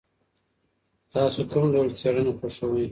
تاسو 1.11 1.41
کوم 1.51 1.65
ډول 1.73 1.87
څېړنه 1.99 2.31
خوښوئ؟ 2.37 2.79